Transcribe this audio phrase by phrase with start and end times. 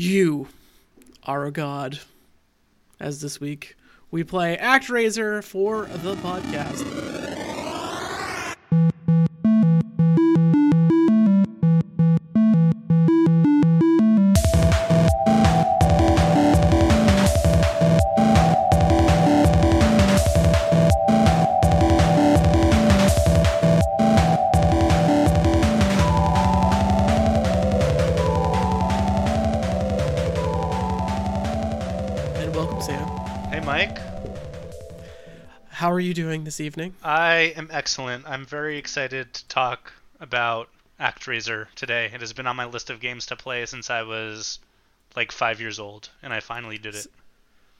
[0.00, 0.48] You
[1.24, 1.98] are a god.
[2.98, 3.76] As this week,
[4.10, 7.19] we play ActRaiser for the podcast.
[36.50, 36.92] This evening?
[37.04, 38.28] I am excellent.
[38.28, 40.68] I'm very excited to talk about
[40.98, 42.10] ActRaiser today.
[42.12, 44.58] It has been on my list of games to play since I was
[45.14, 47.06] like five years old, and I finally did it.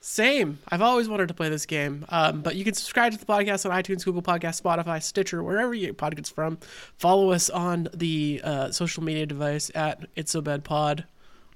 [0.00, 0.60] Same.
[0.68, 2.04] I've always wanted to play this game.
[2.10, 5.74] Um, but you can subscribe to the podcast on iTunes, Google Podcast, Spotify, Stitcher, wherever
[5.74, 6.58] you get podcasts from.
[6.96, 11.06] Follow us on the uh, social media device at It's So Bad Pod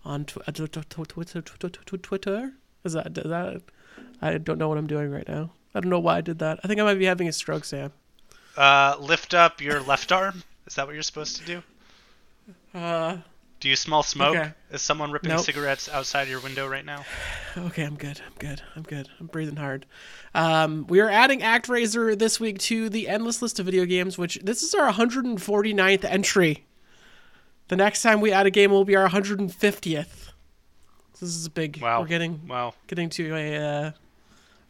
[0.04, 1.40] on tw- uh, tw- tw- tw- Twitter.
[1.40, 2.54] tw- tw- tw- Twitter.
[2.82, 3.62] Is that, is that?
[4.20, 5.52] I don't know what I'm doing right now.
[5.74, 6.60] I don't know why I did that.
[6.62, 7.92] I think I might be having a stroke, Sam.
[8.56, 10.42] Uh, lift up your left arm.
[10.66, 11.62] Is that what you're supposed to do?
[12.78, 13.16] Uh,
[13.60, 14.36] Do you smell smoke?
[14.36, 14.52] Okay.
[14.70, 15.40] Is someone ripping Nope.
[15.40, 17.04] cigarettes outside your window right now?
[17.56, 18.20] Okay, I'm good.
[18.26, 18.62] I'm good.
[18.74, 19.08] I'm good.
[19.20, 19.86] I'm breathing hard.
[20.34, 24.40] Um, we are adding ActRaiser this week to the endless list of video games, which
[24.42, 26.64] this is our 149th entry.
[27.68, 30.32] The next time we add a game will be our 150th.
[31.12, 31.80] This is a big.
[31.80, 32.00] Wow.
[32.00, 32.74] We're getting Wow.
[32.88, 33.90] getting to a uh,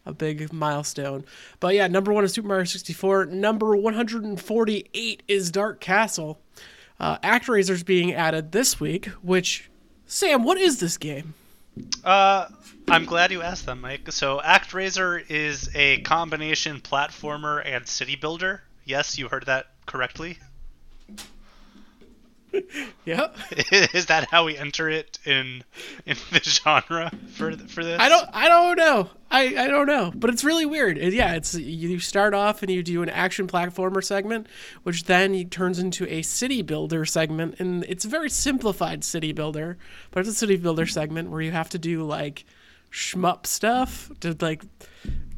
[0.07, 1.25] a big milestone.
[1.61, 3.27] But yeah, number one is Super Mario 64.
[3.27, 6.39] Number 148 is Dark Castle.
[7.01, 9.07] Uh, ActRaiser's being added this week.
[9.23, 9.71] Which,
[10.07, 11.35] Sam, what is this game?
[12.05, 12.49] Uh,
[12.89, 14.13] I'm glad you asked that, Mike.
[14.13, 18.63] So, ActRaiser is a combination platformer and city builder.
[18.85, 20.39] Yes, you heard that correctly.
[23.05, 23.37] Yep.
[23.93, 25.63] is that how we enter it in
[26.07, 28.01] in the genre for for this?
[28.01, 29.11] I don't I don't know.
[29.31, 30.13] I, I don't know.
[30.15, 30.97] But it's really weird.
[30.97, 34.47] It- yeah, it's you start off and you do an action platformer segment,
[34.85, 39.77] which then turns into a city builder segment and it's a very simplified city builder,
[40.11, 42.45] but it's a city builder segment where you have to do like
[42.91, 44.63] shmup stuff to like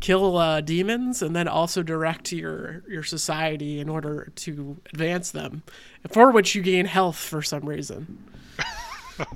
[0.06, 5.62] kill uh, demons and then also direct your your society in order to advance them
[6.10, 8.18] for which you gain health for some reason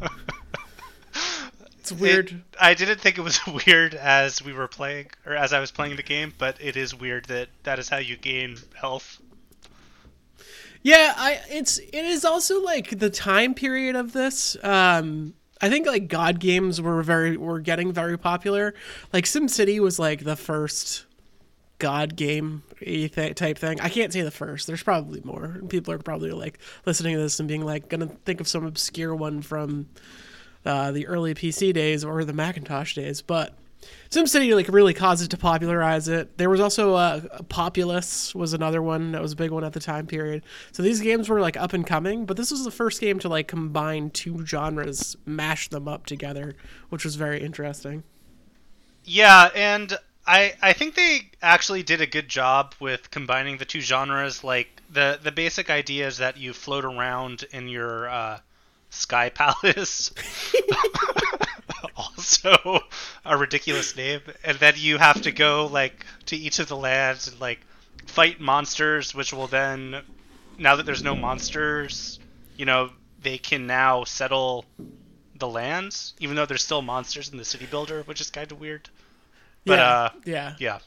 [1.81, 5.53] it's weird It- I didn't think it was weird as we were playing or as
[5.53, 8.57] I was playing the game, but it is weird that that is how you gain
[8.75, 9.21] health.
[10.83, 14.57] Yeah, I it's it is also like the time period of this.
[14.63, 18.75] Um I think like God games were very were getting very popular.
[19.13, 21.05] Like SimCity was like the first
[21.79, 23.81] God game type thing.
[23.81, 24.67] I can't say the first.
[24.67, 25.61] There's probably more.
[25.69, 29.15] People are probably like listening to this and being like gonna think of some obscure
[29.15, 29.89] one from
[30.65, 33.55] uh, the early PC days or the Macintosh days, but
[34.11, 36.37] SimCity like really caused it to popularize it.
[36.37, 39.81] There was also uh, Populous was another one that was a big one at the
[39.81, 40.43] time period.
[40.73, 43.29] So these games were like up and coming, but this was the first game to
[43.29, 46.57] like combine two genres, mash them up together,
[46.89, 48.03] which was very interesting.
[49.05, 53.81] Yeah, and I I think they actually did a good job with combining the two
[53.81, 54.45] genres.
[54.45, 58.41] Like the the basic idea is that you float around in your uh,
[58.91, 60.13] sky palace.
[61.97, 62.81] also
[63.25, 67.29] a ridiculous name, and then you have to go like to each of the lands
[67.29, 67.61] and like
[68.07, 70.03] fight monsters, which will then
[70.59, 72.19] now that there's no monsters,
[72.57, 72.91] you know
[73.23, 74.65] they can now settle
[75.39, 78.61] the lands, even though there's still monsters in the city builder, which is kind of
[78.61, 78.89] weird.
[79.65, 80.55] But yeah, uh, yeah.
[80.59, 80.79] yeah,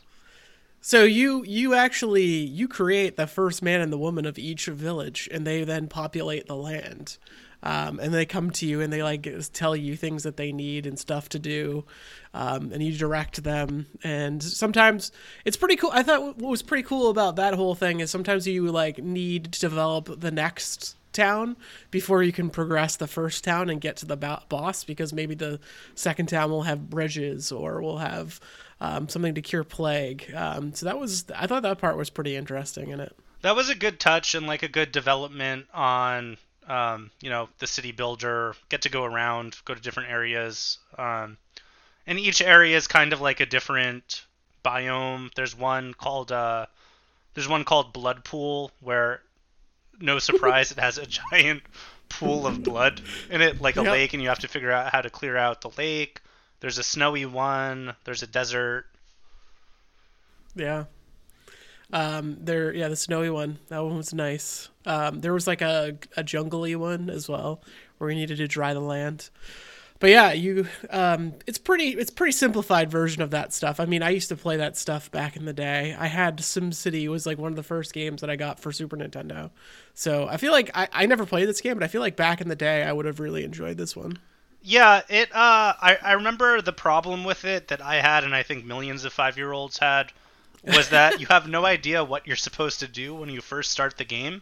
[0.81, 5.29] So you you actually you create the first man and the woman of each village,
[5.31, 7.17] and they then populate the land.
[7.65, 10.85] Um, and they come to you and they like tell you things that they need
[10.85, 11.85] and stuff to do,
[12.33, 13.85] um, and you direct them.
[14.03, 15.13] And sometimes
[15.45, 15.91] it's pretty cool.
[15.93, 19.53] I thought what was pretty cool about that whole thing is sometimes you like need
[19.53, 21.55] to develop the next town
[21.91, 25.35] before you can progress the first town and get to the bo- boss because maybe
[25.35, 25.59] the
[25.95, 28.41] second town will have bridges or will have
[28.81, 30.33] um, something to cure plague.
[30.35, 33.15] Um, so that was I thought that part was pretty interesting in it.
[33.43, 36.37] that was a good touch and like a good development on
[36.67, 38.55] um, you know the city builder.
[38.69, 41.37] Get to go around, go to different areas, um,
[42.07, 44.25] and each area is kind of like a different
[44.65, 45.33] biome.
[45.35, 46.67] There's one called uh,
[47.33, 49.21] there's one called Blood Pool where
[49.99, 51.63] no surprise it has a giant
[52.09, 53.83] pool of blood in it like a Yep.
[53.83, 56.21] lake and you have to figure out how to clear out the lake
[56.59, 58.85] there's a snowy one there's a desert
[60.55, 60.85] Yeah.
[61.91, 63.59] Um, there, yeah, the snowy one.
[63.67, 64.69] That one was nice.
[64.85, 67.61] Um, there was like a a jungly one as well,
[67.97, 69.29] where we needed to dry the land.
[69.99, 73.79] but yeah, you um, it's pretty it's pretty simplified version of that stuff.
[73.79, 75.95] I mean, I used to play that stuff back in the day.
[75.97, 78.97] I had SimCity was like one of the first games that I got for Super
[78.97, 79.51] Nintendo.
[79.93, 82.41] So I feel like I, I never played this game, but I feel like back
[82.41, 84.17] in the day I would have really enjoyed this one.
[84.61, 85.29] Yeah, it.
[85.33, 89.05] Uh, I I remember the problem with it that I had, and I think millions
[89.05, 90.11] of five year olds had,
[90.63, 93.97] was that you have no idea what you're supposed to do when you first start
[93.97, 94.41] the game,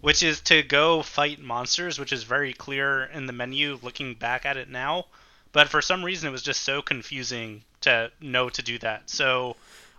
[0.00, 4.44] which is to go fight monsters, which is very clear in the menu looking back
[4.44, 5.06] at it now.
[5.52, 9.08] But for some reason, it was just so confusing to know to do that.
[9.08, 9.56] So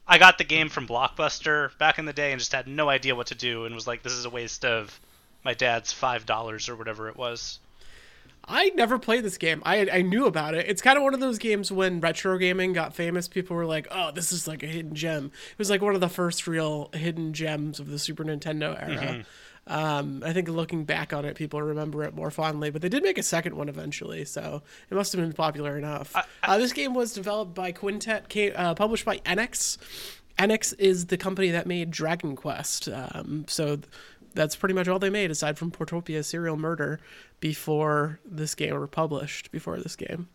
[0.08, 3.16] I got the game from Blockbuster back in the day and just had no idea
[3.16, 5.00] what to do, and was like, this is a waste of
[5.44, 7.60] my dad's five dollars or whatever it was.
[8.48, 9.62] I never played this game.
[9.66, 10.68] I I knew about it.
[10.68, 13.28] It's kind of one of those games when retro gaming got famous.
[13.28, 16.02] People were like, "Oh, this is like a hidden gem." It was like one of
[16.02, 19.26] the first real hidden gems of the Super Nintendo era.
[19.68, 22.70] Um, I think looking back on it, people remember it more fondly.
[22.70, 26.16] But they did make a second one eventually, so it must have been popular enough.
[26.44, 29.78] uh, this game was developed by Quintet, ca- uh, published by Enix.
[30.38, 32.90] Enix is the company that made Dragon Quest.
[32.90, 33.88] Um, so th-
[34.36, 37.00] that's pretty much all they made, aside from Portopia Serial Murder,
[37.40, 39.52] before this game were published.
[39.52, 40.28] Before this game,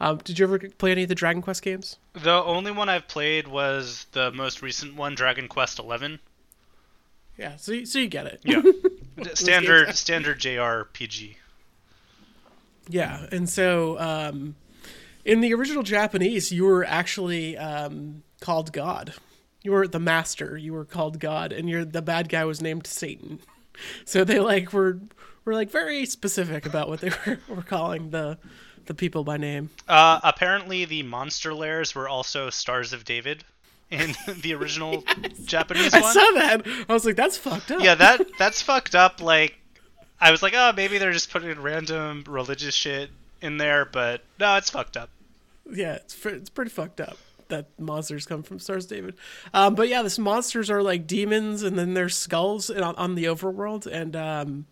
[0.00, 1.98] um, did you ever play any of the Dragon Quest games?
[2.14, 6.18] The only one I've played was the most recent one, Dragon Quest Eleven.
[7.38, 8.40] Yeah, so you, so you get it.
[8.44, 8.62] Yeah,
[9.34, 11.36] standard standard JRPG.
[12.88, 14.56] Yeah, and so um,
[15.24, 19.14] in the original Japanese, you were actually um, called God.
[19.62, 20.56] You were the master.
[20.56, 23.40] You were called God, and you're the bad guy was named Satan.
[24.04, 24.98] So they like were
[25.46, 28.36] were like very specific about what they were, were calling the
[28.84, 29.70] the people by name.
[29.88, 33.44] Uh, apparently, the monster lairs were also Stars of David
[33.90, 35.02] in the original
[35.46, 36.02] Japanese one.
[36.04, 36.62] I saw that.
[36.86, 37.82] I was like, that's fucked up.
[37.82, 39.22] Yeah, that that's fucked up.
[39.22, 39.56] Like,
[40.20, 43.10] I was like, oh, maybe they're just putting random religious shit
[43.40, 45.08] in there, but no, it's fucked up.
[45.72, 47.16] yeah, it's it's pretty fucked up
[47.52, 49.14] that monsters come from Stars David.
[49.54, 53.24] Um, but yeah, this monsters are like demons, and then there's skulls on, on the
[53.24, 53.86] overworld.
[53.86, 54.66] And um,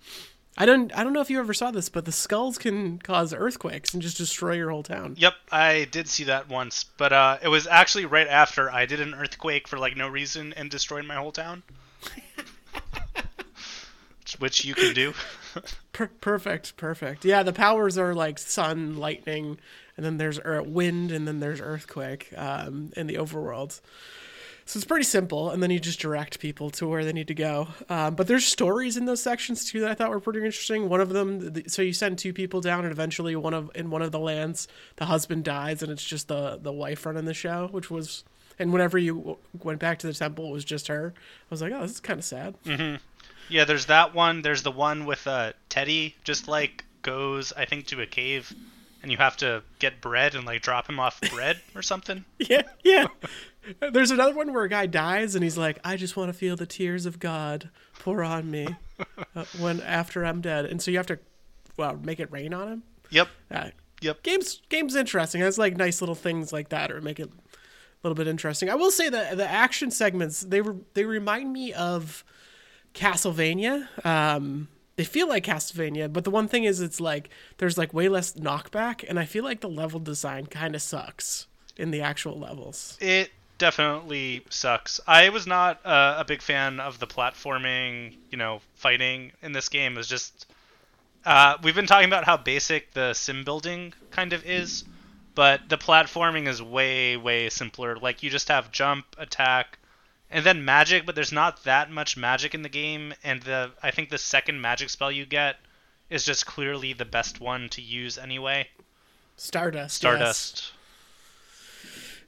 [0.59, 3.33] I don't I don't know if you ever saw this, but the skulls can cause
[3.33, 5.15] earthquakes and just destroy your whole town.
[5.19, 9.01] Yep, I did see that once, but uh, it was actually right after I did
[9.01, 11.63] an earthquake for like no reason and destroyed my whole town.
[14.39, 15.13] Which you can do.
[15.93, 17.25] Per- perfect, perfect.
[17.25, 19.59] Yeah, the powers are like sun, lightning,
[19.97, 23.81] and then there's wind, and then there's earthquake um, in the overworld.
[24.67, 27.35] So it's pretty simple, and then you just direct people to where they need to
[27.35, 27.67] go.
[27.89, 30.89] Um, but there's stories in those sections too that I thought were pretty interesting.
[30.89, 33.91] One of them, th- so you send two people down, and eventually one of in
[33.91, 37.35] one of the lands, the husband dies, and it's just the the wife running the
[37.35, 38.23] show, which was.
[38.61, 41.15] And whenever you went back to the temple, it was just her.
[41.17, 42.55] I was like, oh, this is kind of sad.
[43.51, 44.43] Yeah, there's that one.
[44.43, 48.53] There's the one with uh, Teddy just like goes, I think, to a cave,
[49.03, 52.25] and you have to get bread and like drop him off bread or something.
[52.39, 53.07] Yeah, yeah.
[53.93, 56.57] There's another one where a guy dies and he's like, "I just want to feel
[56.57, 57.69] the tears of God
[57.99, 58.69] pour on me
[59.37, 61.19] uh, when after I'm dead," and so you have to,
[61.77, 62.83] well, make it rain on him.
[63.11, 63.29] Yep.
[63.51, 63.71] Uh,
[64.03, 64.23] Yep.
[64.23, 65.43] games, games interesting.
[65.43, 67.39] It has like nice little things like that, or make it a
[68.03, 68.71] little bit interesting.
[68.71, 72.25] I will say that the action segments they were they remind me of
[72.95, 74.05] Castlevania.
[74.05, 78.09] Um, they feel like Castlevania, but the one thing is, it's like there's like way
[78.09, 82.39] less knockback, and I feel like the level design kind of sucks in the actual
[82.39, 82.99] levels.
[83.01, 85.01] It definitely sucks.
[85.07, 89.69] I was not uh, a big fan of the platforming, you know, fighting in this
[89.69, 89.95] game.
[89.95, 90.47] Was just
[91.25, 94.85] uh, we've been talking about how basic the sim building kind of is,
[95.35, 97.97] but the platforming is way way simpler.
[97.97, 99.79] Like you just have jump, attack,
[100.31, 103.15] and then magic, but there's not that much magic in the game.
[103.25, 105.57] And the I think the second magic spell you get
[106.09, 108.69] is just clearly the best one to use anyway.
[109.37, 110.03] Stardust.
[110.03, 110.17] yes.
[110.17, 110.73] Stardust.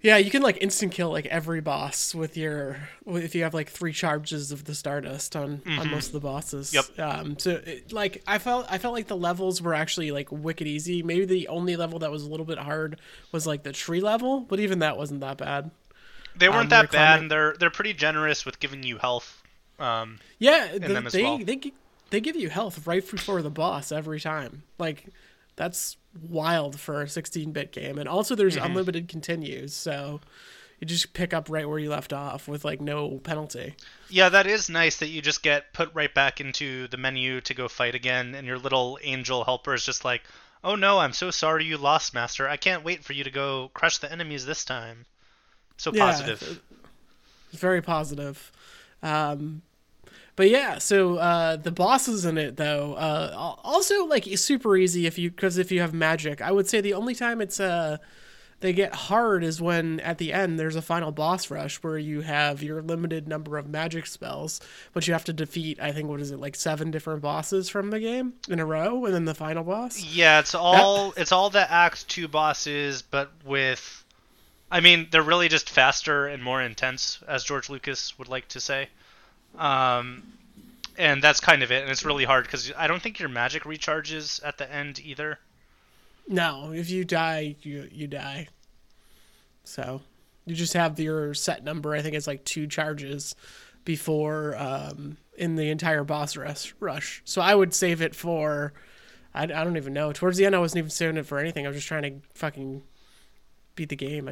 [0.03, 3.71] Yeah, you can like instant kill like every boss with your if you have like
[3.71, 6.73] three charges of the Stardust on on most of the bosses.
[6.73, 7.01] Mm-hmm.
[7.01, 7.09] Yep.
[7.09, 7.39] Um.
[7.39, 11.05] So it, like I felt I felt like the levels were actually like wicked easy.
[11.05, 12.99] Maybe the only level that was a little bit hard
[13.31, 15.71] was like the tree level, but even that wasn't that bad.
[16.37, 19.43] They weren't Um, that bad, and they're they're pretty generous with giving you health.
[19.79, 21.39] Um, Yeah, the, they well.
[21.39, 21.73] they
[22.11, 24.63] they give you health right before the boss every time.
[24.79, 25.07] Like
[25.57, 25.97] that's
[26.29, 27.99] wild for a 16-bit game.
[27.99, 28.65] And also there's Mm-hmm.
[28.67, 30.21] unlimited continues, so
[30.81, 33.75] you just pick up right where you left off with like no penalty.
[34.09, 37.55] yeah, that is nice that you just get put right back into the menu to
[37.55, 40.23] go fight again, and your little angel helper is just like,
[40.65, 42.49] "Oh no, I'm so sorry you lost, Master.
[42.49, 45.07] I can't wait for you to go crush the enemies this time."
[45.83, 46.61] So Yeah, positive.
[47.51, 48.53] It's very positive.
[49.03, 49.63] Um,
[50.37, 55.19] but yeah, so uh, the bosses in it though, uh, also like super easy if
[55.19, 56.41] you because if you have magic.
[56.41, 57.97] I would say the only time it's uh
[58.61, 62.21] they get hard is when at the end there's a final boss rush where you
[62.21, 64.61] have your limited number of magic spells,
[64.93, 67.91] but you have to defeat I think what is it like seven different bosses from
[67.91, 70.01] the game in a row, and then the final boss.
[70.01, 74.02] Yeah, it's all it's all the Act Two bosses, but with,
[74.73, 78.61] I mean, they're really just faster and more intense, as George Lucas would like to
[78.61, 78.89] say.
[79.59, 80.23] Um,
[80.97, 83.65] and that's kind of it, and it's really hard because I don't think your magic
[83.65, 85.39] recharges at the end either.
[86.27, 88.49] No, if you die, you you die.
[89.63, 90.01] So
[90.47, 91.95] you just have your set number.
[91.95, 93.35] I think it's like two charges
[93.85, 96.75] before um, in the entire boss rush.
[96.81, 97.21] Rush.
[97.27, 98.73] So I would save it for.
[99.35, 100.13] I, I don't even know.
[100.13, 101.67] Towards the end, I wasn't even saving it for anything.
[101.67, 102.83] I was just trying to fucking
[103.75, 104.29] beat the game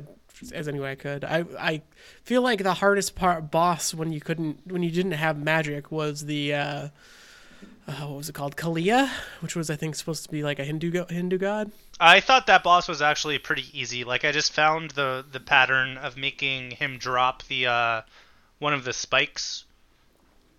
[0.53, 1.25] as any way I could.
[1.25, 1.83] I I
[2.23, 6.27] feel like the hardest part boss when you couldn't when you didn't have magic was
[6.27, 6.55] the.
[6.55, 6.89] Uh,
[7.89, 8.57] uh, what was it called?
[8.57, 9.09] Kalia,
[9.41, 11.73] which was I think supposed to be like a Hindu go- Hindu god.
[11.99, 14.05] I thought that boss was actually pretty easy.
[14.05, 18.03] Like I just found the the pattern of making him drop the uh,
[18.61, 19.65] one of the spikes,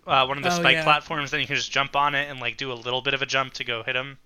[0.05, 0.83] uh, one of the Oh, spike yeah.
[0.83, 1.31] platforms.
[1.31, 3.25] Then you can just jump on it and like do a little bit of a
[3.25, 4.17] jump to go hit him.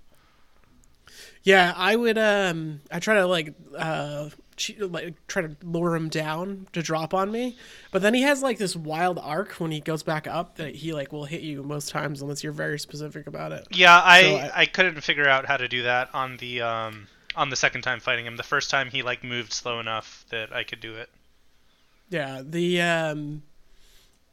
[1.43, 2.17] Yeah, I would.
[2.17, 7.13] Um, I try to like, uh, che- like try to lure him down to drop
[7.13, 7.57] on me,
[7.91, 10.93] but then he has like this wild arc when he goes back up that he
[10.93, 13.67] like will hit you most times unless you're very specific about it.
[13.71, 17.07] Yeah, I, So I I- couldn't figure out how to do that on the um
[17.35, 18.37] on the second time fighting him.
[18.37, 21.09] The first time he like moved slow enough that I could do it.
[22.09, 23.43] Yeah, the um,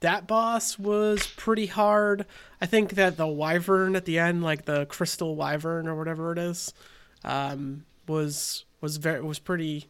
[0.01, 2.27] that boss was pretty hard.
[2.61, 6.39] I think that the wyvern at the end, like the crystal wyvern or whatever it
[6.39, 6.73] is,
[7.25, 9.87] um, was was very was pretty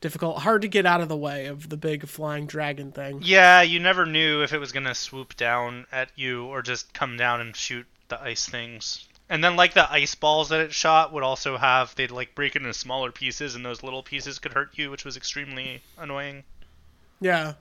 [0.00, 0.38] difficult.
[0.38, 3.20] Hard to get out of the way of the big flying dragon thing.
[3.22, 7.16] Yeah, you never knew if it was gonna swoop down at you or just come
[7.16, 9.06] down and shoot the ice things.
[9.30, 12.56] And then like the ice balls that it shot would also have they'd like break
[12.56, 16.44] into smaller pieces and those little pieces could hurt you, which was extremely annoying.
[17.20, 17.54] Yeah.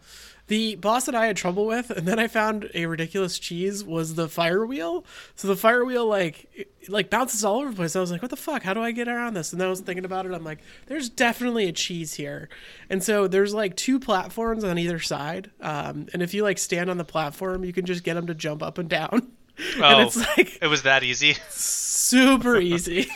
[0.48, 4.16] The boss that I had trouble with, and then I found a ridiculous cheese, was
[4.16, 5.06] the fire wheel.
[5.36, 7.98] So the fire wheel, like, it, like bounces all over the place.
[7.98, 8.64] I was like, "What the fuck?
[8.64, 10.32] How do I get around this?" And then I was thinking about it.
[10.32, 12.48] I'm like, "There's definitely a cheese here."
[12.90, 16.90] And so there's like two platforms on either side, um, and if you like stand
[16.90, 19.32] on the platform, you can just get them to jump up and down.
[19.80, 21.36] Oh, and it's like it was that easy.
[21.50, 23.10] super easy.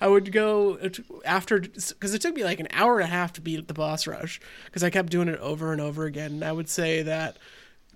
[0.00, 0.78] I would go
[1.24, 4.06] after because it took me like an hour and a half to beat the boss
[4.06, 6.32] rush because I kept doing it over and over again.
[6.32, 7.36] And I would say that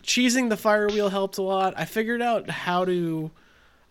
[0.02, 1.74] cheesing the fire wheel helped a lot.
[1.76, 3.30] I figured out how to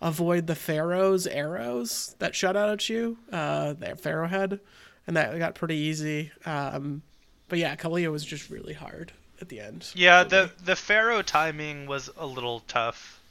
[0.02, 4.60] avoid the pharaoh's arrows that shot out at you, uh, the pharaoh head,
[5.08, 6.32] and that got pretty easy.
[6.46, 7.02] Um,
[7.50, 9.92] but yeah, Kalia was just really hard at the end.
[9.94, 13.22] Yeah, the the Pharaoh timing was a little tough.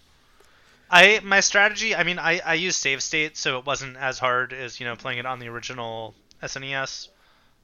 [0.94, 4.52] I my strategy, I mean, I I used save state, so it wasn't as hard
[4.52, 7.08] as you know playing it on the original SNES.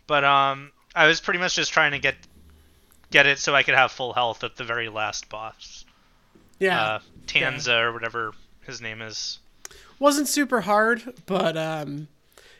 [0.08, 2.16] But um, I was pretty much just trying to get
[3.12, 5.84] get it so I could have full health at the very last boss,
[6.58, 6.82] yeah.
[6.82, 8.32] uh, Tanza or whatever
[8.66, 9.38] his name is.
[10.00, 12.08] wasn't super hard, but um,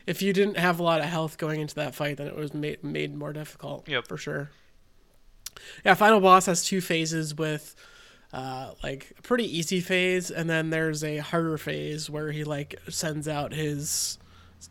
[0.07, 2.55] if you didn't have a lot of health going into that fight, then it was
[2.55, 3.89] made, made more difficult.
[3.89, 4.07] Yep.
[4.07, 4.51] for sure.
[5.85, 7.75] Yeah, final boss has two phases with
[8.33, 12.77] uh, like a pretty easy phase, and then there's a harder phase where he like
[12.89, 14.19] sends out his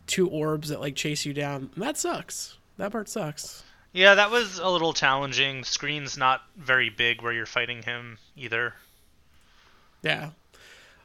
[0.07, 1.69] two orbs that like chase you down.
[1.73, 2.57] And that sucks.
[2.77, 3.63] That part sucks.
[3.91, 5.63] Yeah, that was a little challenging.
[5.63, 8.75] Screen's not very big where you're fighting him either.
[10.03, 10.31] Yeah.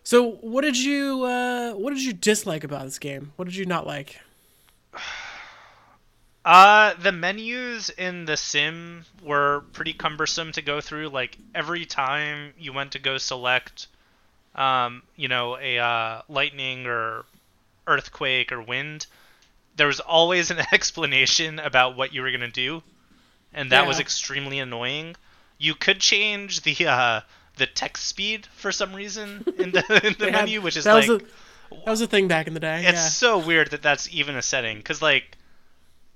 [0.02, 3.32] So what did you uh, what did you dislike about this game?
[3.36, 4.20] What did you not like?
[6.44, 11.08] Uh, the menus in the sim were pretty cumbersome to go through.
[11.08, 13.86] Like every time you went to go select,
[14.54, 17.24] um, you know, a uh, lightning or
[17.86, 19.06] earthquake or wind,
[19.76, 22.82] there was always an explanation about what you were gonna do,
[23.54, 25.16] and that was extremely annoying.
[25.56, 27.20] You could change the uh,
[27.56, 30.92] the text speed for some reason in the in the had- menu, which is that
[30.92, 31.24] like was a
[31.86, 32.84] that was a thing back in the day.
[32.84, 33.08] it's yeah.
[33.08, 35.38] so weird that that's even a setting because like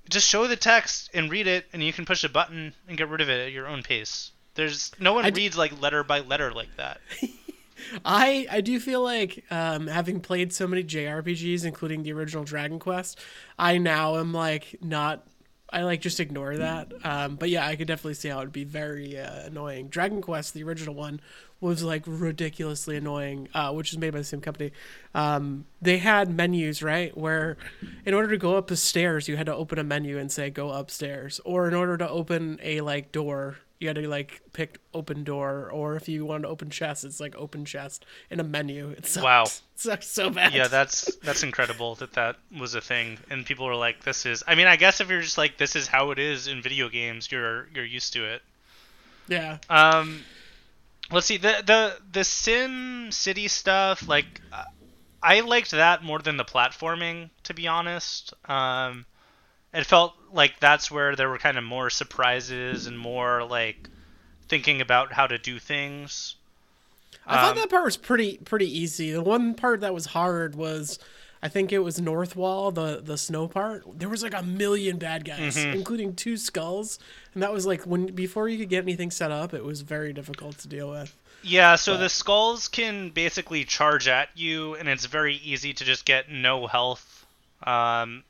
[0.09, 3.09] just show the text and read it and you can push a button and get
[3.09, 6.03] rid of it at your own pace there's no one I d- reads like letter
[6.03, 7.01] by letter like that
[8.05, 12.79] I I do feel like um, having played so many JRPGs, including the original Dragon
[12.79, 13.21] Quest,
[13.59, 15.27] I now am like not.
[15.71, 16.93] I like just ignore that.
[17.05, 19.89] Um, but yeah, I could definitely see how it'd be very uh, annoying.
[19.89, 21.21] Dragon Quest, the original one,
[21.61, 24.73] was like ridiculously annoying, uh, which is made by the same company.
[25.15, 27.57] Um, they had menus right where,
[28.07, 30.51] in order to go up the stairs, you had to open a menu and say
[30.51, 34.81] go upstairs, or in order to open a like door You had to like pick
[34.93, 38.45] open door, or if you wanted to open chest, it's like open chest in a
[38.45, 38.91] menu.
[38.91, 39.17] It.
[39.21, 39.45] Wow.
[39.45, 40.53] It sucks so bad.
[40.53, 44.43] Yeah, that's that's incredible that that was a thing, and people were like, "This is."
[44.47, 46.89] I mean, I guess if you're just like, "This is how it is in video
[46.89, 48.43] games," you're you're used to it.
[49.29, 49.59] yeah.
[49.71, 50.23] Um,
[51.13, 54.09] let's see the the the Sim City stuff.
[54.09, 54.41] Like,
[55.23, 58.35] I liked that more than the platforming, to be honest.
[58.49, 59.07] Um,
[59.79, 63.89] it felt like that's where there were kind of more surprises and more like
[64.49, 66.35] thinking about how to do things.
[67.27, 69.13] I thought Um, that part was pretty pretty easy.
[69.13, 70.99] The one part that was hard was,
[71.43, 73.85] I think it was North Wall, the the snow part.
[73.99, 75.73] There was like a million bad guys, Mm-hmm.
[75.79, 76.99] including two skulls,
[77.35, 80.13] and that was like when before you could get anything set up, it was very
[80.13, 81.15] difficult to deal with.
[81.43, 85.85] Yeah, so But- the skulls can basically charge at you, and it's very easy to
[85.85, 87.25] just get no health,
[87.63, 88.25] um,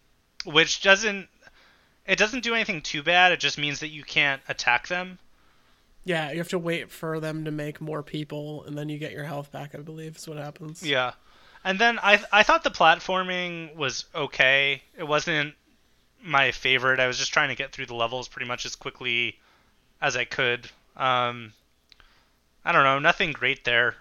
[0.44, 1.28] which doesn't
[2.08, 3.32] it doesn't do anything too bad.
[3.32, 5.18] It just means that you can't attack them.
[6.04, 9.12] Yeah, you have to wait for them to make more people, and then you get
[9.12, 9.74] your health back.
[9.74, 10.82] I believe is what happens.
[10.82, 11.12] Yeah,
[11.64, 14.82] and then I I thought the platforming was okay.
[14.96, 15.54] It wasn't
[16.22, 16.98] my favorite.
[16.98, 19.38] I was just trying to get through the levels pretty much as quickly
[20.00, 20.70] as I could.
[20.96, 21.52] Um,
[22.64, 23.96] I don't know, nothing great there.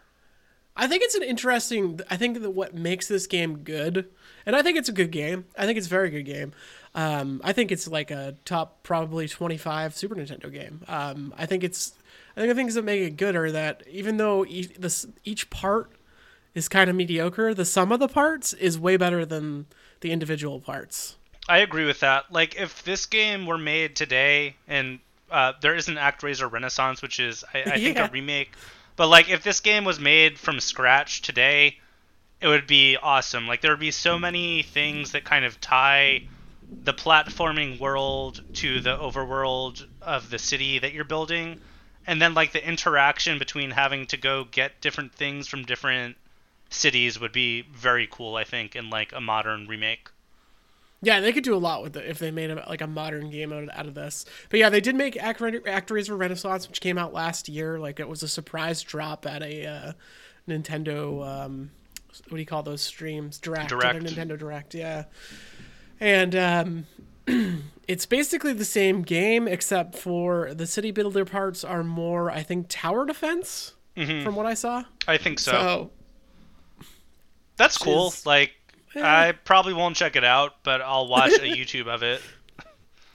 [0.75, 1.99] I think it's an interesting.
[2.09, 4.09] I think that what makes this game good,
[4.45, 5.45] and I think it's a good game.
[5.57, 6.53] I think it's a very good game.
[6.97, 10.83] Um, I think it's like a top probably twenty five Super Nintendo game.
[10.87, 11.93] Um, I think it's.
[12.35, 15.49] I think the things that make it good are that even though each, this, each
[15.49, 15.91] part
[16.53, 19.65] is kind of mediocre, the sum of the parts is way better than
[20.01, 21.15] the individual parts.
[21.49, 22.31] I agree with that.
[22.31, 24.99] Like, if this game were made today, and
[25.31, 28.07] uh, there is an ActRaiser Renaissance, which is, I, I think, Yeah.
[28.07, 28.51] a remake,
[28.95, 31.77] but like, if this game was made from scratch today,
[32.39, 33.47] it would be awesome.
[33.47, 36.27] Like, there would be so many things that kind of tie
[36.69, 41.59] the platforming world to the overworld of the city that you're building,
[42.05, 46.17] and then like the interaction between having to go get different things from different
[46.69, 48.35] cities would be very cool.
[48.35, 50.09] I think in like a modern remake.
[51.01, 53.29] Yeah, they could do a lot with it if they made a, like a modern
[53.29, 54.25] game out of, out of this.
[54.49, 57.77] But yeah, they did make Act- ActRaiser Renaissance, which came out last year.
[57.77, 59.91] Like it was a surprise drop at a uh,
[60.49, 61.25] Nintendo.
[61.25, 61.71] Um,
[62.29, 63.37] what do you call those streams?
[63.37, 63.69] Direct.
[63.69, 63.99] Direct.
[63.99, 64.73] Nintendo Direct.
[64.73, 65.03] Yeah.
[65.99, 66.85] And um,
[67.87, 72.67] it's basically the same game except for the city builder parts are more, I think,
[72.69, 73.73] tower defense.
[73.95, 74.83] From what I saw.
[75.07, 75.51] I think so.
[75.51, 75.91] So
[77.57, 78.09] That's cool.
[78.09, 78.51] is- Like,
[78.95, 82.21] I probably won't check it out, but I'll watch a YouTube of it.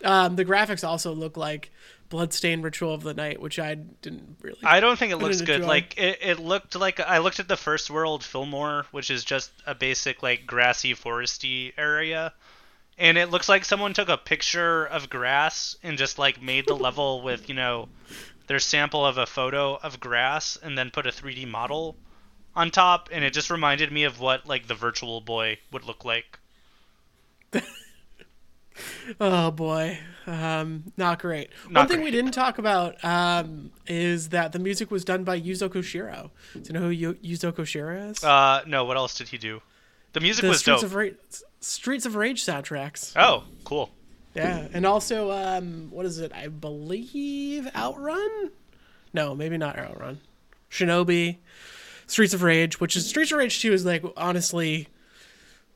[0.05, 1.71] um, the graphics also look like
[2.09, 4.59] Bloodstained Ritual of the Night, which I didn't really.
[4.65, 5.57] I don't think it looks good.
[5.61, 5.67] enjoy.
[5.69, 9.51] Like, it, it looked like I looked at the first world Fillmore, which is just
[9.67, 12.33] a basic like grassy, foresty area,
[13.03, 16.77] and it looks like someone took a picture of grass and just like made the
[16.77, 17.89] level with you know
[18.47, 21.97] their sample of a photo of grass and then put a 3D model
[22.55, 26.05] on top, and it just reminded me of what like the Virtual Boy would look
[26.05, 26.39] like.
[29.21, 31.51] Oh boy, um, not great.
[31.69, 35.39] Not One thing we didn't talk about um, is that the music was done by
[35.39, 36.31] Yuzo Koshiro.
[36.55, 38.25] Do you know who Yu- Yuzo Koshiro is?
[38.25, 39.61] Uh, no, what else did he do?
[40.15, 40.95] The music the was Streets dope.
[40.95, 41.15] Rage,
[41.63, 43.13] Streets of Rage soundtracks.
[43.17, 43.91] Oh, cool.
[44.35, 46.33] Yeah, and also um, what is it?
[46.35, 48.51] I believe Outrun.
[49.15, 50.21] No, maybe not Outrun.
[50.71, 51.37] Shinobi,
[52.07, 54.89] Streets of Rage, which is Streets of Rage Two is like honestly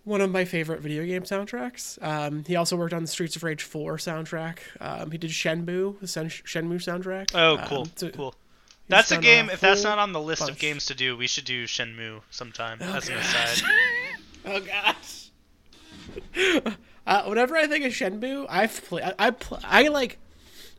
[0.05, 2.01] one of my favorite video game soundtracks.
[2.03, 4.59] Um, he also worked on the Streets of Rage 4 soundtrack.
[4.81, 7.33] Um, he did Shenmue, the Shenmue soundtrack.
[7.35, 8.35] Oh, Um, cool, so- cool.
[8.89, 9.51] That's a done a game.
[9.51, 12.81] If that's not on the list of games to do, we should do Shenmue sometime
[12.81, 13.69] as an aside.
[14.49, 15.26] Oh gosh.
[17.07, 18.93] uh, whenever I think of Shenmue, I've.
[18.93, 20.19] I, I, pl- I like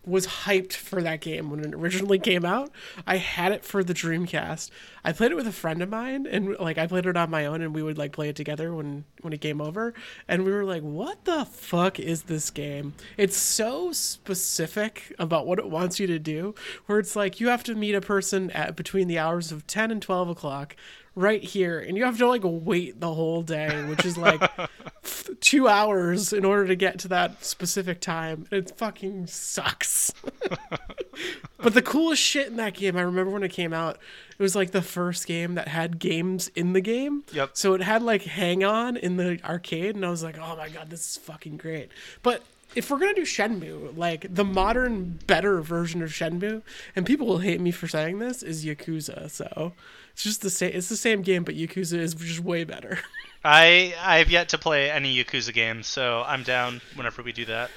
[0.05, 2.71] was hyped for that game when it originally came out.
[3.05, 4.69] I had it for the Dreamcast.
[5.07, 7.45] I played it with a friend of mine, and like I played it on my
[7.45, 9.93] own, and we would like play it together when when it came over.
[10.27, 15.59] And we were like, "What the fuck is this game?" It's so specific about what
[15.59, 16.55] it wants you to do.
[16.87, 19.91] Where it's like you have to meet a person at between the hours of ten
[19.91, 20.75] and twelve o'clock
[21.15, 24.39] right here and you have to like wait the whole day which is like
[25.03, 30.13] f- two hours in order to get to that specific time it fucking sucks
[31.57, 33.97] but the coolest shit in that game i remember when it came out
[34.39, 37.51] it was like the first game that had games in the game Yep.
[37.53, 40.69] so it had like hang on in the arcade and i was like oh my
[40.69, 41.89] god this is fucking great
[42.23, 42.43] but
[42.75, 46.61] if we're gonna do Shenmue, like the modern, better version of Shenmue,
[46.97, 49.31] and people will hate me for saying this, is Yakuza.
[49.31, 49.71] So
[50.11, 50.71] it's just the same.
[50.73, 52.99] It's the same game, but Yakuza is just way better.
[53.43, 57.71] I I've yet to play any Yakuza games, so I'm down whenever we do that.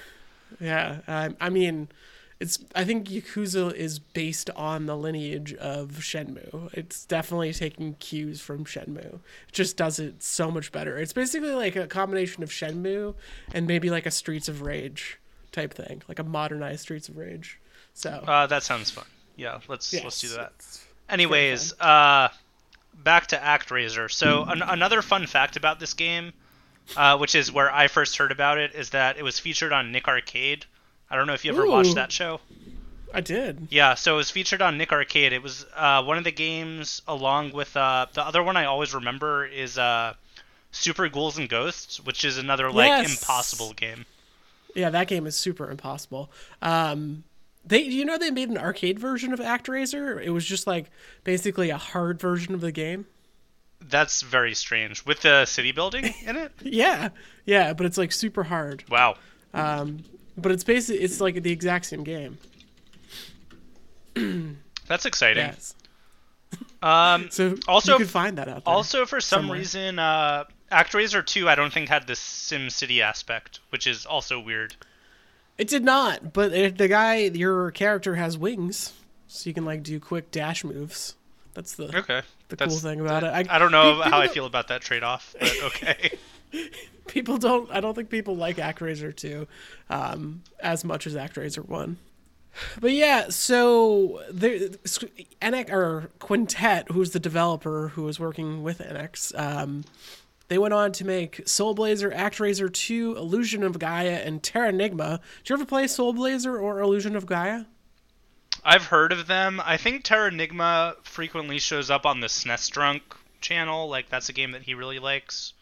[0.61, 1.89] yeah, I, I mean,
[2.41, 6.71] it's I think Yakuza is based on the lineage of Shenmue.
[6.73, 9.15] It's definitely taking cues from Shenmue.
[9.49, 10.97] It just does it so much better.
[10.99, 13.15] It's basically like a combination of Shenmue
[13.53, 15.19] and maybe like a Streets of Rage
[15.53, 17.61] type thing, like a modernized Streets of Rage.
[17.93, 19.05] So Uh, that sounds fun.
[19.37, 20.53] Yeah, let's yes, let's do that.
[21.09, 22.29] Anyways, uh,
[22.95, 24.11] back to ActRaiser.
[24.11, 26.33] So an- another fun fact about this game,
[26.97, 29.93] uh, which is where I first heard about it, is that it was featured on
[29.93, 30.65] Nick Arcade.
[31.11, 32.41] I don't know if you ever watched that show.
[33.13, 33.67] I did.
[33.71, 35.33] Yeah, so it was featured on Nick Arcade.
[35.33, 38.95] It was uh, one of the games, along with uh, the other one I always
[38.95, 40.15] remember is uh,
[40.71, 43.21] Super Ghouls and Ghosts, which is another like Yes.
[43.21, 44.07] impossible game.
[44.77, 46.31] Yeah, that game is super impossible.
[46.63, 47.25] Um,
[47.65, 50.23] they, do you know, they made an arcade version of ActRaiser.
[50.23, 50.87] It was just like
[51.25, 53.07] basically a hard version of the game.
[53.81, 56.53] That's very strange with the city building in it.
[56.63, 57.09] Yeah,
[57.45, 58.85] yeah, but it's like super hard.
[58.89, 59.17] Wow.
[59.53, 60.05] Um,
[60.37, 62.39] but it's basically it's like the exact same game.
[64.87, 65.47] That's exciting.
[65.47, 65.75] Yes.
[66.83, 68.75] Um, So Also- you could find that out there.
[68.75, 69.59] Also, for some somewhere.
[69.59, 74.75] reason, uh, ActRaiser 2, I don't think had the SimCity aspect, which is also weird.
[75.59, 76.33] it did not.
[76.33, 78.95] But it, the guy, your character has wings,
[79.29, 81.15] so you can like do quick dash moves.
[81.53, 82.23] That's the Okay.
[82.49, 83.49] the cool thing about it.
[83.51, 86.19] I don't know how I feel about that trade off, but okay.
[87.07, 89.47] people don't i don't think people like actraiser 2
[89.89, 91.97] um, as much as actraiser 1
[92.81, 99.85] but yeah so Enix, or quintet who's the developer who was working with Enix um,
[100.49, 105.51] they went on to make soul blazer actraiser 2 illusion of gaia and terranigma did
[105.51, 107.65] you ever play soul blazer or illusion of gaia
[108.65, 109.61] I've heard of them.
[109.65, 113.03] I think Terranigma frequently shows up on the SNES Drunk
[113.41, 113.89] channel.
[113.89, 115.55] Like, that's a game that he really likes.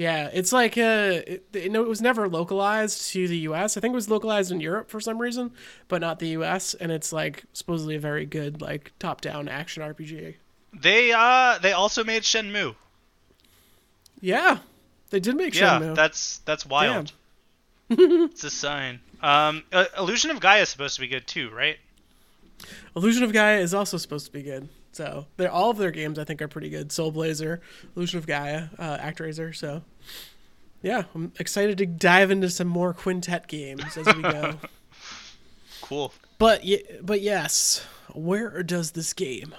[0.00, 3.76] Yeah, it's like uh, it, it, no, it was never localized to the U.S.
[3.76, 5.50] I think it was localized in Europe for some reason,
[5.88, 6.72] but not the U.S.
[6.72, 10.36] And it's like supposedly a very good like top-down action RPG.
[10.72, 12.76] They uh they also made Shenmue.
[14.22, 14.60] Yeah,
[15.10, 15.94] they did make Yeah, Shenmue.
[15.96, 17.12] that's that's wild.
[17.90, 19.00] it's a sign.
[19.20, 21.76] Um, uh, Illusion of Gaia is supposed to be good too, right?
[22.96, 24.70] Illusion of Gaia is also supposed to be good.
[24.92, 26.90] So they're all of their games I think are pretty good.
[26.92, 27.60] Soul Blazer,
[27.96, 29.54] Illusion of Gaia, uh, Actraiser.
[29.54, 29.82] So
[30.82, 34.54] yeah, I'm excited to dive into some more quintet games as we go.
[35.82, 36.12] Cool.
[36.38, 39.54] But ye- but yes, where does this game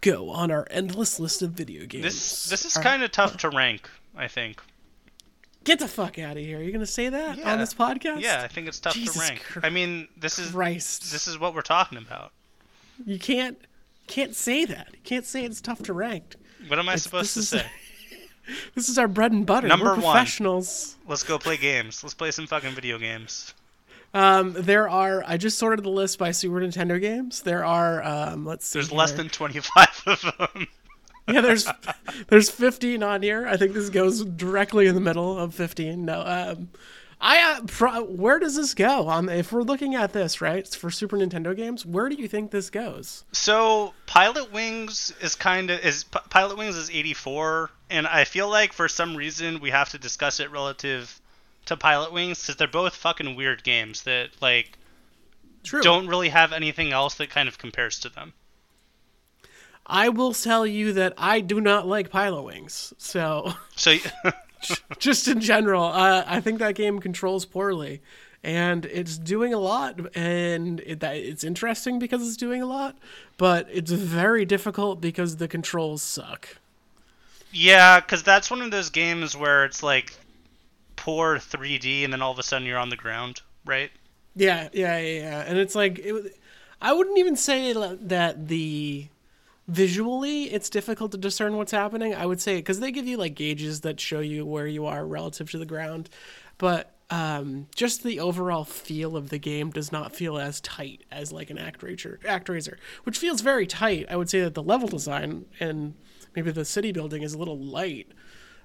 [0.00, 2.04] go on our endless list of video games?
[2.04, 3.88] This this is kind of tough to rank.
[4.16, 4.60] I think.
[5.64, 6.58] Get the fuck out of here!
[6.58, 7.52] Are You're gonna say that Yeah.
[7.52, 8.20] on this podcast?
[8.20, 9.40] Yeah, I think it's tough Jesus to rank.
[9.42, 12.32] Chr- I mean, this is Christ, this is what we're talking about.
[13.04, 13.58] you can't
[14.06, 14.94] can't say that.
[15.04, 16.36] Can't say it's tough to rank.
[16.68, 17.66] What am I It's- supposed to say?
[18.76, 19.66] This is our bread and butter.
[19.66, 20.02] Number We're one.
[20.02, 20.94] professionals.
[21.08, 22.04] Let's go play games.
[22.04, 23.52] Let's play some fucking video games.
[24.14, 25.24] Um, there are.
[25.26, 27.42] I just sorted the list by Super Nintendo games.
[27.42, 28.04] There are.
[28.04, 28.78] Um, let's see.
[28.78, 30.68] There's less than 25 of them.
[31.28, 31.40] yeah.
[31.40, 31.66] There's
[32.28, 33.48] there's 15 on here.
[33.48, 36.04] I think this goes directly in the middle of 15.
[36.04, 36.20] No.
[36.20, 36.68] Um,
[37.20, 39.08] I uh, pro- where does this go?
[39.08, 41.86] Um, if we're looking at this, right, for Super Nintendo games.
[41.86, 43.24] Where do you think this goes?
[43.32, 48.50] So Pilot Wings is kind of is P- Pilot Wings is 84, and I feel
[48.50, 51.20] like for some reason we have to discuss it relative
[51.66, 54.78] to Pilot Wings because they're both fucking weird games that like
[55.64, 55.82] True.
[55.82, 58.34] don't really have anything else that kind of compares to them.
[59.86, 62.92] I will tell you that I do not like Pilot Wings.
[62.98, 63.96] So So
[64.98, 68.00] just in general, uh, I think that game controls poorly,
[68.42, 72.96] and it's doing a lot, and it, it's interesting because it's doing a lot,
[73.36, 76.58] but it's very difficult because the controls suck.
[77.52, 80.12] yeah, because that's one of those games where it's like
[80.96, 83.90] poor 3D, and then all of a sudden you're on the ground, right?
[84.34, 85.44] Yeah, yeah, yeah, yeah.
[85.46, 86.36] and it's like it,
[86.80, 89.08] I wouldn't even say that the
[89.68, 92.14] visually it's difficult to discern what's happening.
[92.14, 95.06] I would say because they give you like gauges that show you where you are
[95.06, 96.08] relative to the ground,
[96.58, 101.32] but um, just the overall feel of the game does not feel as tight as
[101.32, 104.06] like an ActRaiser, ActRaiser, which feels very tight.
[104.10, 105.94] I would say that the level design and
[106.34, 108.08] maybe the city building is a little light.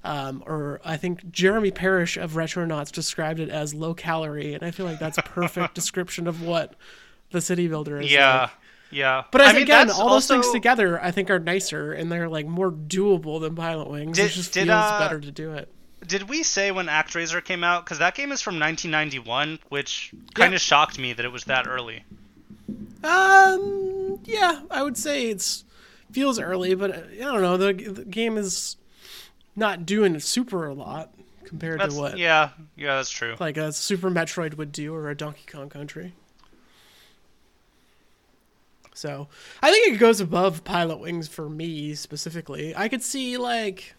[0.04, 4.72] Um, or I think Jeremy Parish of Retronauts described it as low calorie, and I
[4.72, 6.74] feel like that's a perfect description of what
[7.30, 8.12] the city builder is.
[8.12, 8.50] Yeah, like.
[8.92, 9.24] Yeah.
[9.32, 12.30] But I as, mean, again, all those things together, I think are nicer and they're
[12.30, 14.18] like more doable than Pilot Wings.
[14.20, 15.70] it just did, feels uh, better to do it.
[16.08, 17.86] Did we say when ActRaiser came out?
[17.86, 20.56] Because that game is from 1991, which kind Yeah.
[20.56, 22.04] of shocked me that it was that early.
[23.04, 25.64] Um, yeah, I would say it's
[26.12, 27.58] feels early, but uh, I don't know.
[27.58, 28.78] The, the game is
[29.56, 31.14] not doing super a lot
[31.46, 33.36] compared That's, to what Yeah, yeah, that's true.
[33.40, 36.14] like a Super Metroid would do or a Donkey Kong Country.
[38.94, 39.28] So
[39.62, 42.76] I think it goes above Pilot Wings for me specifically.
[42.76, 43.96] I could see like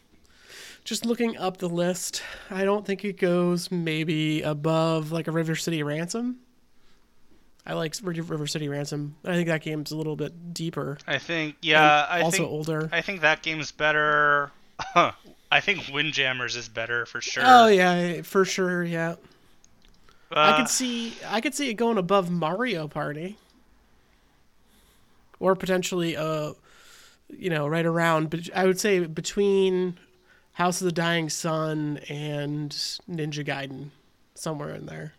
[0.84, 2.22] just looking up the list.
[2.50, 6.38] I don't think it goes maybe above like a River City Ransom.
[7.64, 9.16] I like River City Ransom.
[9.24, 10.98] I think that game's a little bit deeper.
[11.06, 12.06] I think yeah.
[12.08, 12.88] I also think, older.
[12.92, 14.50] I think that game's better.
[14.94, 17.44] I think Windjammers is better for sure.
[17.46, 18.82] Oh yeah, for sure.
[18.82, 19.16] Yeah.
[20.30, 23.38] Uh, I could see I could see it going above Mario Party.
[25.42, 26.52] Or potentially uh
[27.28, 29.98] you know, right around but I would say between
[30.52, 33.88] House of the Dying Sun and Ninja Gaiden
[34.34, 35.14] somewhere in there.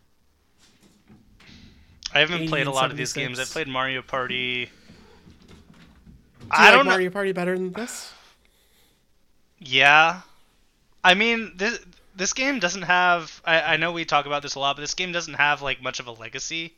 [2.14, 3.40] I haven't played a lot of these games.
[3.40, 3.54] I 76.
[3.54, 4.66] played Mario Party.
[4.66, 6.92] Do you I like don't know.
[6.92, 8.14] Mario Party better than this?
[9.58, 10.22] Yeah,
[11.04, 11.80] I mean this
[12.16, 13.42] this game doesn't have.
[13.44, 15.82] I, I know we talk about this a lot, but this game doesn't have like
[15.82, 16.74] much of a legacy,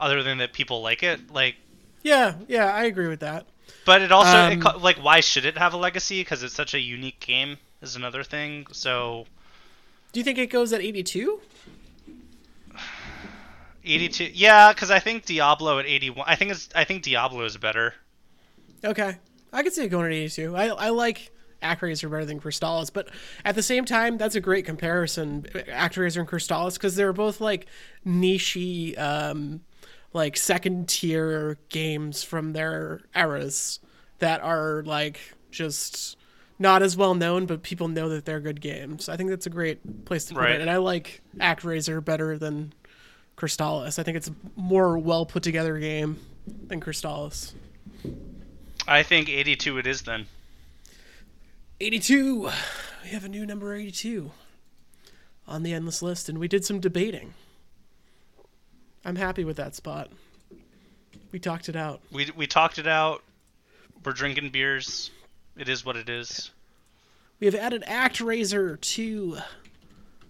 [0.00, 1.30] other than that people like it.
[1.30, 1.56] Like,
[2.02, 3.46] Yeah, yeah, I agree with that.
[3.84, 6.20] but it also Um, co- like why should it have a legacy?
[6.22, 8.66] Because it's such a unique game is another thing.
[8.72, 9.26] So
[10.12, 11.40] Do you think it goes at 82?
[13.82, 16.24] 82, yeah, because I think Diablo at 81.
[16.28, 17.94] I think it's I think Diablo is better.
[18.84, 19.16] Okay.
[19.52, 20.54] I could see it going at 82.
[20.54, 21.30] I, I like
[21.62, 23.08] Actraiser better than Crystalis, but
[23.44, 27.66] at the same time, that's a great comparison, Actraiser and Crystalis, because they're both like
[28.06, 29.60] nichey, um,
[30.12, 33.80] like second tier games from their eras
[34.18, 35.20] that are like
[35.50, 36.16] just
[36.58, 39.08] not as well known, but people know that they're good games.
[39.08, 40.56] I think that's a great place to put Right.
[40.56, 40.60] it.
[40.60, 42.72] And I like Actraiser better than
[43.36, 43.98] Crystalis.
[43.98, 46.18] I think it's a more well put together game
[46.66, 47.52] than Crystalis.
[48.86, 50.26] I think 82 it is then.
[51.80, 52.50] 82.
[53.04, 54.30] We have a new number 82
[55.48, 57.32] on the endless list, and we did some debating.
[59.04, 60.10] I'm happy with that spot.
[61.32, 62.00] We talked it out.
[62.12, 63.22] We we talked it out.
[64.04, 65.10] We're drinking beers.
[65.56, 66.50] It is what it is.
[67.38, 69.38] We have added ActRaiser to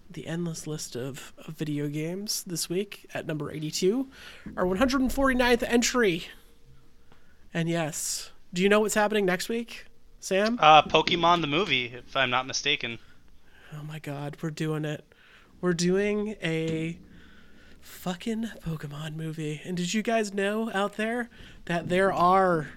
[0.09, 4.07] the endless list of, of video games this week at number 82,
[4.57, 6.27] our 149th entry.
[7.53, 9.85] And yes, do you know what's happening next week,
[10.19, 10.57] Sam?
[10.61, 12.99] Uh, Pokemon the movie, if I'm not mistaken.
[13.73, 15.05] Oh my god, we're doing it.
[15.61, 16.97] We're doing a
[17.81, 19.61] fucking Pokemon movie.
[19.63, 21.29] And did you guys know out there
[21.65, 22.69] that there are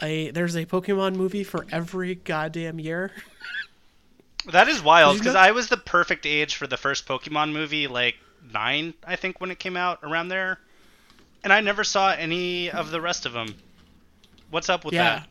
[0.00, 3.12] a there's a Pokemon movie for every goddamn year?
[4.50, 8.16] That is wild because I was the perfect age for the first Pokemon movie, like
[8.52, 10.58] nine, I think, when it came out around there,
[11.44, 13.54] and I never saw any of the rest of them.
[14.50, 15.20] What's up with yeah.
[15.20, 15.28] that?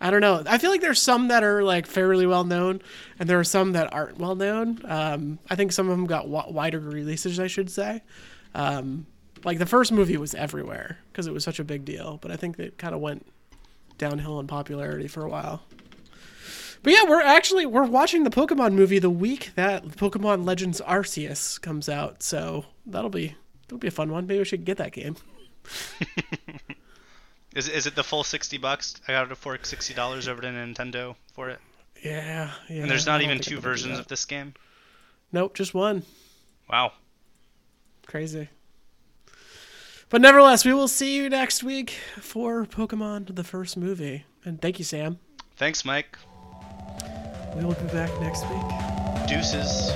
[0.00, 0.42] I don't know.
[0.46, 2.80] I feel like there's some that are like fairly well known,
[3.18, 4.80] and there are some that aren't well known.
[4.84, 8.02] Um, I think some of them got w- wider releases, I should say.
[8.54, 9.06] Um,
[9.44, 12.36] like the first movie was everywhere because it was such a big deal, but I
[12.36, 13.26] think it kind of went
[13.98, 15.62] downhill in popularity for a while.
[16.82, 21.60] But yeah, we're actually we're watching the Pokemon movie the week that Pokemon Legends Arceus
[21.60, 23.34] comes out, so that'll be
[23.64, 24.26] that'll be a fun one.
[24.26, 25.16] Maybe we should get that game.
[27.54, 28.94] Is is it the full sixty bucks?
[29.08, 31.58] I got it for sixty dollars over to Nintendo for it,
[32.02, 32.82] Yeah, yeah.
[32.82, 34.54] and there's not even two I'm gonna do versions of this game.
[35.32, 36.04] Nope, just one.
[36.70, 36.92] Wow.
[38.06, 38.48] Crazy.
[40.08, 44.24] But nevertheless, we will see you next week for Pokemon the first movie.
[44.44, 45.18] And thank you, Sam.
[45.56, 46.18] Thanks, Mike.
[47.54, 49.28] We will be back next week.
[49.28, 49.90] Deuces.